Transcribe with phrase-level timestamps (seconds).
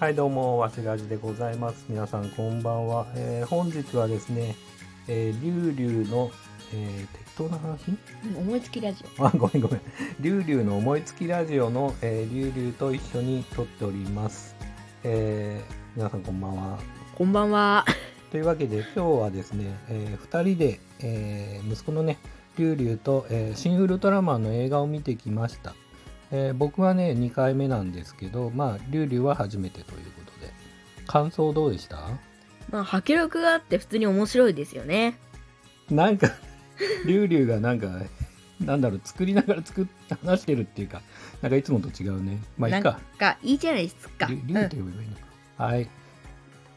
[0.00, 1.84] はい、どうも、わしらじでございます。
[1.86, 3.06] 皆さん、こんばんは。
[3.16, 4.56] えー本日はですね、
[5.08, 6.30] えー、リュウリュウの、
[6.72, 7.98] えー適当な話？
[8.34, 9.80] 思いつきラジあ、ごめんごめん。
[10.20, 14.56] リュウリュウの思いつきラジオの、えー、リュウリュウと一緒に撮っております。
[15.04, 16.78] えー皆さん、こんばんは。
[17.14, 17.18] オ。
[17.18, 17.84] こんばんは。
[18.30, 22.16] というわけで、今日はですね、え2人で、えー息子のね、
[22.56, 25.74] リュウリュウと、えーシン・ウルトラマンの映画を見てきました。
[26.32, 30.52] えー僕はね、2回目なんですけど、まあ、リュウリュウは初めてということで、
[31.06, 31.96] 感想どうでした？
[32.70, 35.18] まあ、迫力があって普通に面白いですよね。
[35.90, 36.28] なんか、
[37.04, 37.88] リュウリュウがなんか、
[38.60, 41.02] なんだろう、作りながら作って話してるっていうか、
[41.42, 42.38] なんかいつもと違うね。
[42.56, 43.00] まあいいなんか。
[43.18, 44.26] か、いいじゃないですか。
[44.26, 45.22] リュリュウって呼べばいいのか。
[45.56, 45.88] はい。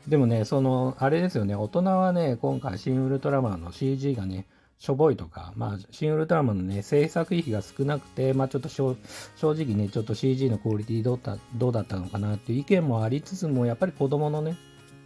[0.07, 4.45] でもね、その、あれですよね、大人はね、今回、シン・ウルトラマンの CG がね、
[4.79, 8.97] しょぼいとか、まあ、シン・ウルトラマンのね、制作費が少なくて、まあ、ちょっと正
[9.41, 14.57] 直ね、ちょっと CG のクオリティどうだどうだったのかなっていう意見もありつつも、やっぱり子供のね、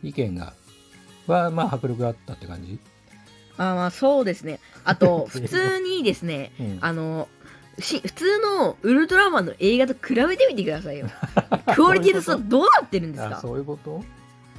[0.02, 0.54] 意見が、
[1.28, 2.80] は、まあ、迫力があったって感じ？
[3.58, 4.60] あまあ、そうですね。
[4.84, 6.78] あと、 普通にですね、うん。
[6.82, 7.28] あの、
[7.80, 11.08] し普通のウルトラマンの映画と比べてみてくださいよ。
[11.76, 14.04] クオリティとさどうなってるんですあかそういうこと？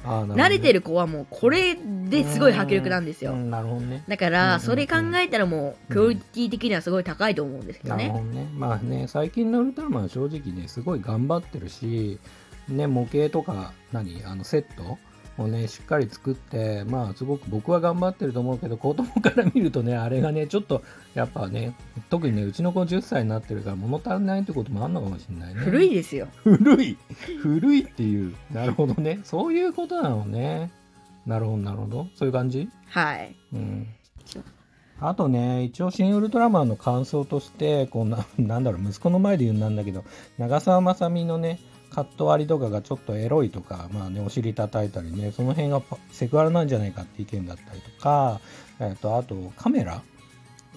[0.03, 3.35] 慣れてる子はもうこれですごい迫力なんですよう。
[3.35, 4.03] んなるほどね。
[4.07, 8.11] だから、それ考えたらもう、クオリティ的にはすごい高いと思うんですけどね。
[8.13, 8.47] どね。
[8.53, 12.19] まあね、最近のウルトラマンは正直ね、すごい頑張ってるし、
[12.67, 14.97] ね、模型とか、何、あの、セット
[15.39, 21.75] をね、しっかり作って、まあ、すごく僕は頑張ってると思うけど、子供から見るとね、あれがね、ちょっと、やっぱね、
[22.09, 25.61] 特にね、うちの子10歳になってるから、物足んないってこともあんのかもしれないね。
[25.61, 26.27] 古いですよ。
[26.43, 26.97] 古い
[27.41, 28.35] 古いっていう。
[28.51, 29.19] なるほどね。
[29.23, 30.71] そういうことなのね。
[31.25, 32.07] なるほど、なるほど。
[32.15, 32.69] そういう感じ？
[32.87, 33.35] はい。
[33.53, 33.87] うん
[35.01, 40.03] あとね、一応、新ウルトラマンの感想として、こうな、なんだろう、息子の前で言うんだけど、
[40.37, 41.57] 長澤まさみのね、
[41.89, 48.39] カット割りとかがちょっとエロいとか、まあね、お尻叩いたりね、その辺がセクハラなんじゃないかって意見だったりとか、
[48.79, 50.01] えっと、あと、カメラ。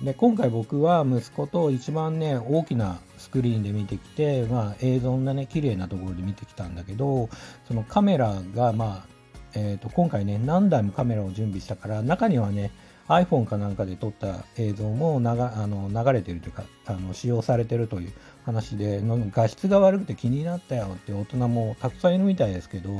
[0.02, 7.28] で、今回僕は息子と一番ね、大きなスクリーンで見てきて、まあ、映像のね、綺麗なところで見てきたんだけど、
[7.68, 9.12] そのカメラが、まあ、
[9.54, 12.72] えっと、今回ね、何台もカメラを準備したから、中にはね、
[13.12, 18.12] iPhone かなんかで撮った映像も流あの流れてるというかあの使用されてるという
[18.44, 22.90] 話での画質が悪くて気になったよって大人もたくさんいるみたいですけど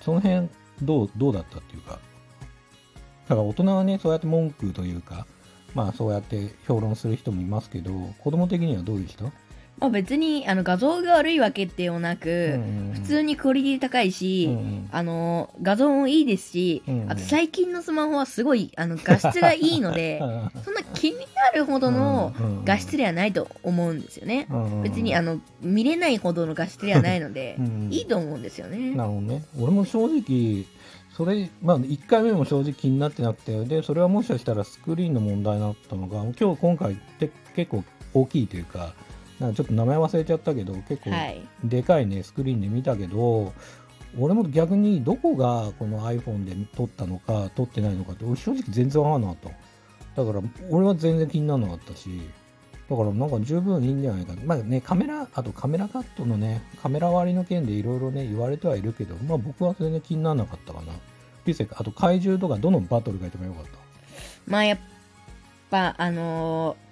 [0.00, 0.48] その辺
[0.82, 1.98] どうどうだったっていうか。
[3.28, 5.26] だから大人はねそうやって文句というか
[5.74, 9.30] まあそうやって評論する人もいますけど子供的にはどういう人、
[9.80, 12.58] まあ別にあの画像が悪いわけではなく、
[12.94, 14.88] 普通にクオリティ高いし、うんうん。
[14.90, 17.12] あの画像もいいですし、うんうん。
[17.12, 20.20] あと最近のスマホはすごいあの画質がいいので
[20.64, 22.34] そんな気になるほどの
[22.64, 24.48] 画質ではないと思うんですよね。
[24.82, 28.94] 別にあの、の見れないほどの画質ではないのでう、んいいと思うんですよね。
[28.94, 29.44] なるほどね。
[29.60, 30.64] 俺も正直、
[31.16, 37.84] それ、まあ、1回目も正直気になってなくて、で、それはもしかしたらスクリーンの問題だったのか、今日今回って結構
[38.14, 38.94] 大きいというか、
[39.40, 41.42] なんかちょっと名前忘れちゃったけど、結構はい。
[41.64, 43.52] でかいね、スクリーンで見たけど、
[44.18, 49.36] 俺も逆にどこがこの iPhone で撮ったのか、撮ってないのかって、俺正直全然わかんなかっ
[50.16, 50.24] た。
[50.24, 52.22] だから、俺は全然気にならなかったし、
[52.88, 54.42] だからなんか十分いいんじゃないかな。
[54.44, 60.92] まあね、カメラ、あとカメラカットのね、カメラ割りの件でいろいろね、言われてはいるけど、まあ僕は全然気にならなかったかな。
[61.48, 63.70] リセあと怪獣とかどのバトルが一番良かった
[64.46, 64.78] まあやっ
[65.70, 66.87] ぱあのー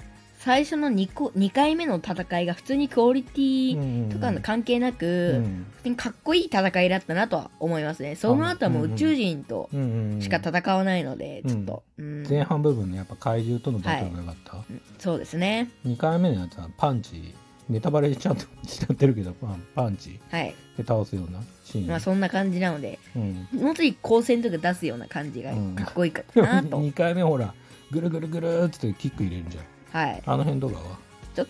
[0.46, 5.66] 最初の 2, 個2回目の戦いが普通にクオリティとかの関係なく、うん。
[5.78, 8.14] 普通にかっこいい戦いだったなとは思いますね。
[8.14, 10.22] その後はもう宇宙人とうんうんうん。
[10.22, 11.50] しか戦わないので、うん。
[11.50, 12.26] ちょっと、うん。
[12.28, 14.80] 前半部分のやっぱ怪獣とのバトルが良かった、うん。
[15.00, 15.68] そうですね。
[15.84, 17.34] 2回目のやつはパンチ
[17.68, 18.36] ネタバレしちゃっ
[18.68, 20.20] しちゃってるけどパンパンチ。
[20.30, 20.54] はい。
[20.76, 25.74] で倒すようなシーン、まあそんな感じなので、うん、もうちょい光線とか出すような感じがうん。
[25.74, 26.78] かっこいいかなと。
[26.80, 27.52] 2回目ほら
[27.90, 30.22] ぐるぐるぐるっつってキック入れるじゃんはい。
[30.26, 30.98] あの辺とかは？
[31.34, 31.46] ちょっ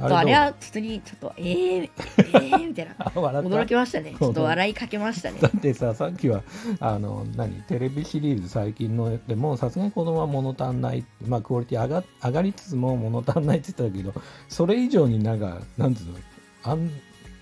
[0.00, 2.92] ああれは普通にちょっと、えー、えー、みたいな。
[3.06, 4.14] 驚きましたね。
[4.18, 5.48] ちょっと笑いかけましたねだ。
[5.48, 6.42] ってささっきは
[6.80, 7.62] あの何？
[7.62, 16.14] テレビシリーズ最近のでもさすがに子供は物足んないまあクオリティ上が上がりつつも物足んないって言ってたけどそれ以上になんかなんつうの？
[16.64, 16.90] あん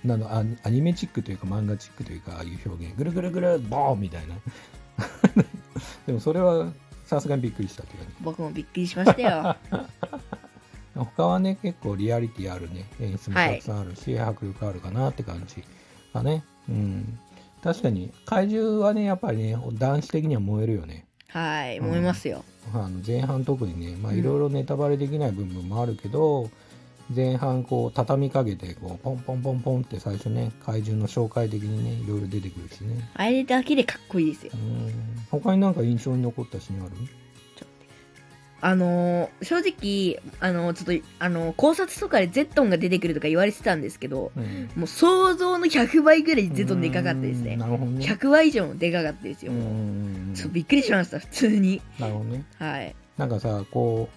[0.05, 0.31] なの
[0.63, 4.35] アニメチックというか漫画チックというかああいう表現ぐるぐるぐるボーンみたいな
[6.07, 6.69] でもそれは
[7.07, 9.57] さすがにびっくりしたって感じ僕もびっくりしましたよ。
[11.05, 12.87] 他はね結構リアリティあるね。
[13.01, 15.63] 演出もたくさんあるし、迫力あるかなって感じ
[16.13, 16.45] だね。
[16.69, 17.19] うん。
[17.63, 21.07] 確かに怪獣はねやっぱりね男子的には燃えるよね。
[21.29, 21.87] はい、うん。
[21.87, 22.45] 思いますよ。
[22.73, 24.19] あの前半特にねまあうん。
[24.19, 26.49] いろいろネタバレできない部分もあるけど、
[27.15, 33.09] 前半こう畳みかけてこうポンポンポンポンって最初ね怪獣の紹介的にねいろいろ出てくるしね。
[33.15, 34.53] あれだけでかっこいいですよ。
[34.55, 34.93] うん。
[35.31, 36.93] 他になんか印象に残ったシーンある？
[38.63, 44.71] あのー正直あのーちょっとあのー考察とかでゼットンが出てくるとか言われてたんですけどうん。
[44.77, 47.45] もう想像の100倍ぐらいゼットンでかかったですうん。
[47.45, 48.05] ねなるほどね。
[48.07, 49.75] 100倍以上もでかかったですよ、うんうもんう
[50.31, 50.33] ん。
[50.33, 50.37] う。
[50.37, 51.81] そうびっくりしました普通に。
[51.99, 52.45] なるほどね。
[52.59, 52.95] はい。
[53.19, 54.09] なんかさこ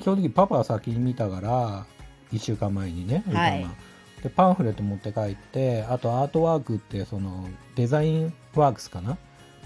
[0.00, 1.86] う正直パパは先に見たから
[2.32, 3.66] 1週間前にね、はい。
[4.22, 9.16] でパンフレット持って帰ってあとアートワークってそのデザインワークスかな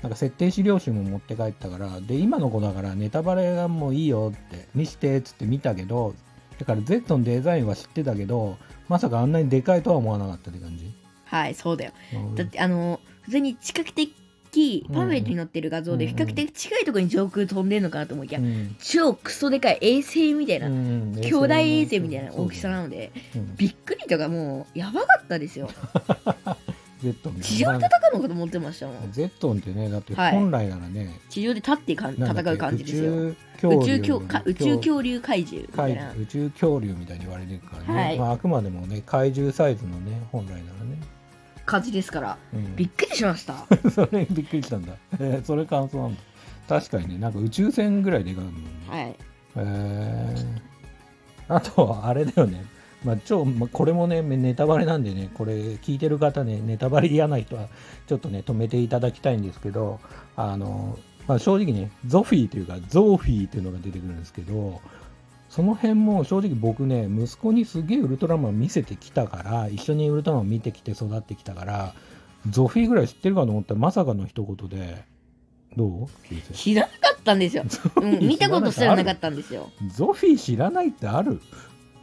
[0.02, 6.14] なんか設定資料集も持って帰ったからで今の子だからネタバレがもういいよって見してっつって見たけど
[6.58, 8.56] だから Z のデザインは知ってたけど
[8.88, 10.93] まさかあんなにでかいとは思わなかったって感じ、
[11.25, 11.93] はいそうだよ。
[12.12, 12.35] うん。
[12.35, 14.14] だってあのー普通に近く的
[14.93, 16.17] パンフレットに載ってる画像でうん。
[16.17, 18.75] 比較的近いところに上空飛んでるのかなと思いきや、うん。
[18.82, 21.14] 超クソでかい衛星みたいな、うん。
[21.20, 25.70] 兄弟衛星みたいな大きさなのでうんびっくりとかもうやばかったですよ
[27.02, 29.12] Z 地上で戦うのかと思ってましたもん。
[29.12, 30.32] Z ってねだってはい。
[30.32, 33.12] 本来ならね、地上で立ってかん戦う感じですよ。
[33.12, 36.08] 宇宇宙宙恐宇宙恐竜怪獣みたいな。
[36.12, 38.19] 怪宇宙恐竜みたいに言われてるからね、はい。
[38.19, 40.99] まあ、あくまでもね怪獣サイズのね本来ならね、
[41.64, 42.38] 感じですから。
[42.52, 42.76] うん。
[42.76, 43.67] びっくりしました。
[43.91, 46.20] それびっくりしたんだ、えーそれ感想なんだ。
[46.69, 49.17] 確かにねなんか宇宙船ぐらいでかいもんね、はい。
[49.56, 51.55] えー。
[51.55, 52.64] あとはあれだよね
[53.05, 57.69] まあ超、まあ、これもねネタバレなんでねこれ聞いてる方ねネタバレ嫌な人は
[58.06, 60.00] ちょっとね止めていただきたいんですけど
[60.37, 64.81] あの、まあ、正直ねゾフィーというかゾーフィーっていうのが出てくるんですけど
[65.49, 71.94] その辺も正直僕ね息子にすげえウルトラマン見せてきたから一緒にウルトラマン見てきて育ってきたから
[72.50, 75.05] ゾフィーぐらい知ってるかと思ったらまさかの一言で
[75.76, 76.55] どう？
[76.55, 77.64] 知らなかったんですよ、
[77.97, 79.70] うん、 見たことすらなかったんですよ。
[79.94, 81.41] ゾフィー知らないってある？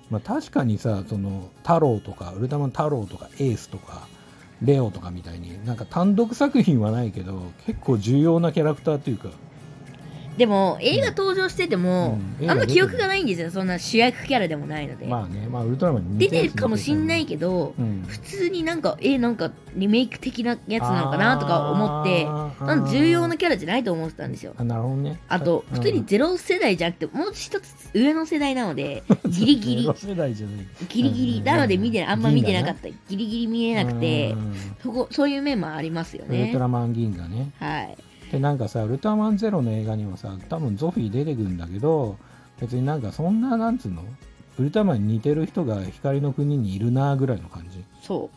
[0.10, 4.08] まあ確かにさその太郎とかウルトラマン太郎とかエースとか
[4.62, 9.30] レオとかみたいになんか単独作品はないけど結構重要なキャラクターというか
[10.38, 12.50] でも映画登場してても、うん。
[12.50, 13.50] あんま記憶がないんですよ。
[13.50, 18.04] そんな主役キャラでもないので、まあねまあウルトラマンに出似てるかもしんないけど、うん。
[18.08, 24.54] 普通になんかえなんかリメイク的なやつなのかなとか思ってなんか重要なキャラじゃないと思ってたんですよ。
[24.58, 25.20] あなるほどね。
[25.28, 25.78] あとうん。
[25.78, 29.92] 普通にゼロ世代じゃなくてもう一つ上の世代なので ギリギリ。
[29.96, 30.66] 世代じゃない。
[30.88, 32.90] ギリギリなので見てあんま見てなかった。
[32.90, 34.54] ギリギリ見えなくてうん。
[34.84, 37.52] そこそういう面もありますよウルねトラマン銀河ね。
[37.60, 37.98] はい
[38.32, 42.18] でなんかさウルトラマンゼロの映画にはさ多分ゾフィー出てくるんだけど
[42.60, 44.04] 別になんかそんななんつうの？
[44.60, 48.32] ウルトラマンに似てる人が光の国にいるなぐらいの感じ、そ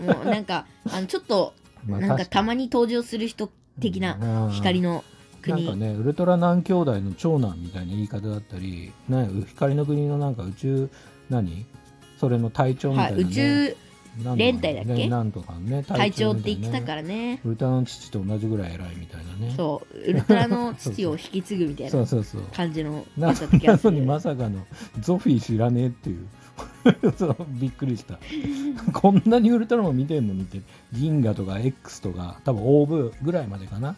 [0.00, 0.04] う。
[0.04, 1.54] もうなんか あのちょっと
[1.86, 3.48] まあなんか確たまに登場する人
[3.80, 5.04] 的なうん光の
[5.46, 10.90] なん国かねウルトラナン兄弟の長男みたいな言い方だったり、ね、光の国のなんか宇宙
[11.30, 11.64] 何？
[12.18, 13.24] それの隊長みたはいいな、ね。
[13.30, 13.89] 宇宙なんとか
[14.36, 14.94] 連隊だっけ？
[14.94, 17.40] ねなんとかね隊長って言ってたからね。
[17.44, 19.54] ウルトラの父と同じぐらい偉いみたいなね。
[19.56, 19.98] そう。
[19.98, 22.06] ウルトラの父を引き継ぐみたいな
[22.52, 24.66] 感じのなのにまさかの
[25.00, 26.26] ゾフィー知らねえっていう。
[27.16, 28.18] そうびっくりした。
[28.92, 30.60] こんなにウルトラマン見てんのにって
[30.92, 33.96] 銀河とか X とか多分オーブぐらいまでかな。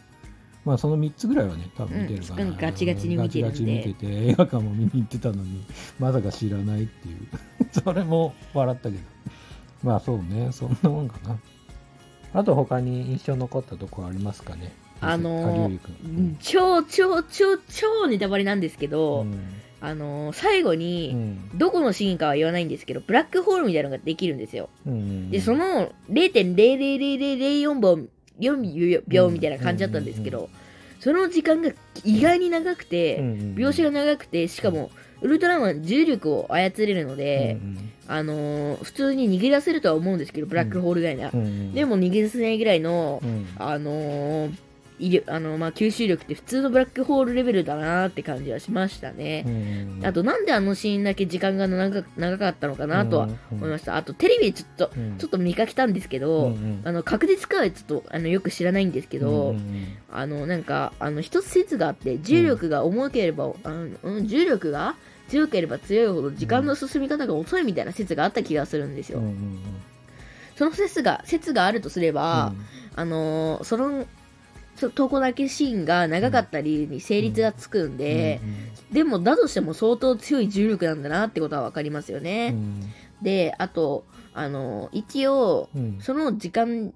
[0.64, 2.56] まあその3つぐらいはね多分見てるかな、うん。
[2.56, 5.64] ガチガチに見てるガチガチ見てて映画館も見に行ってたのに
[5.98, 7.16] まさか知らないっていう。
[7.72, 9.02] それも笑ったけど
[9.82, 10.50] まあそうね。
[10.52, 11.38] そんなもんかな。
[12.34, 14.72] あと他に印象残ったとこありますかね？
[15.00, 16.36] あのー龍君。
[16.40, 19.38] 超超超超ネタバレなんですけど、うん。
[19.80, 21.50] あのー最後うに、ん。
[21.58, 24.68] どこのシーンかは言わないんですけどブラックホールみたいなのができるんですよ。
[24.86, 27.80] うんでその0.00004
[28.38, 30.48] 秒4秒みたいな感じだったんですけど、
[31.00, 31.70] その時間が
[32.04, 34.90] 意外に長くて、描写が長くてしかも
[35.22, 37.58] ウルトラマン重力を操れるので、
[38.08, 41.12] あのー普通に逃げ出せるとは思うんですけどブラックホールぐら。
[41.12, 43.48] いなら、でも逃げ出せないぐらいの、うん。
[43.56, 44.52] あのー
[45.26, 55.18] あのまあ、吸収力って普通のブラックホールレベルだなって感じはしましたね、うんあとなんであのシーンだけ時間が長長かったのかなとは思いました、あとテレビでちょっとうん。
[55.18, 64.94] ちょっと見かけたんですけど、うんあの確実かはちょっとあのよく知らないんですけど、うんあのなんかあの一つ説があって重力が重ければ、あのうん、重力が
[65.32, 69.58] 強ければ強いほど時間の進み方が遅いみたいな説があった気がするんですよ、うんうん
[70.54, 72.52] その説が説があるとすれば、
[72.94, 74.04] あのーその
[74.76, 78.38] そ投稿だけシーンが長かったりに成立がつくんで、
[78.92, 82.82] でもだとしても相当強い重力なんだなってことは分かりますようね、ん。
[83.22, 85.98] であとあのー一応うん。
[86.00, 86.92] その時間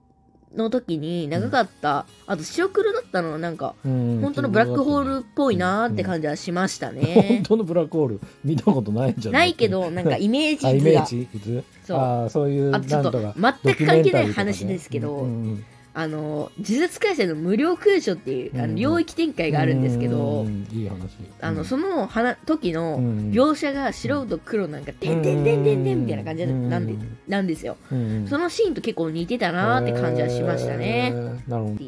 [0.57, 7.43] の時に長かった、あと白黒だったのはなんかうん本当のブラックホールっぽいなーって感じはしました本ね。
[7.47, 9.49] 当のブラックホール見たことないんじゃない？
[9.49, 11.39] ないけどなんかイメーあイメージ図？
[11.39, 11.99] がジ図そう。
[11.99, 15.65] ああそういうなんあとちょっと全く関係ない話ですけど、うんうん
[15.99, 18.71] あの呪術廻戦の無料空所っていうあうん。
[18.73, 21.09] の領域展開があるんですけど、うんいい話。
[21.41, 26.95] あのその話時のうん描写が白と黒なんか「てんてんてんてんてん」みたいな感じなんで
[27.27, 27.79] なんですよ。
[27.91, 31.13] のそのシーンと結構似てたなーって感じはしましたね。
[31.49, 31.75] なるほど。
[31.75, 31.79] っ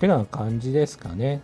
[0.00, 1.42] てな感じですかね。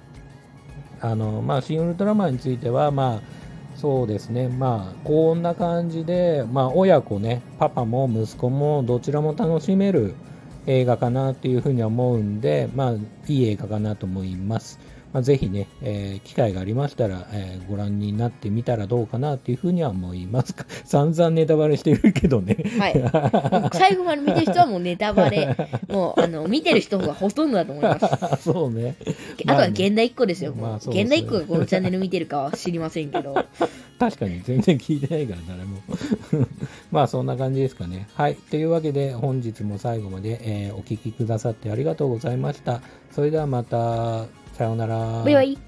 [1.00, 4.48] あのまあ新ウルトラマンについてはまあそうですね。
[4.48, 10.14] まあこんな感じでまあ親子ねパパも息子もどちらも楽しめる
[10.66, 14.78] 映画かなというふうに思うんでまあいい映画かなと思います、
[15.16, 20.54] まあ、ぜひね、えー機会がありましたら、えーご覧になってみたらどうかなっていうふうには思います。
[20.84, 22.58] 散々ネタバレしてるけどね。
[22.78, 25.56] はい、 最後まで見てる人はもうネタバレ、
[25.88, 27.98] もうあの見てる人がほとんどだと思いま
[28.36, 28.42] す。
[28.42, 28.96] そうね。
[29.46, 30.52] あとは現代っ子ですよ。
[30.54, 31.02] まあね。
[31.02, 33.34] 現代っ子がこのチャンネル見てるかは知りませんけど。
[33.98, 35.78] 確かに全然聞いてないから誰も。
[36.90, 38.06] まあそんな感じですかね。
[38.12, 38.34] はい。
[38.34, 42.82] というわけで本日も最後まで、えーお聞きくださってありがとうございました。
[43.12, 45.65] それではまたさようならバイバイ。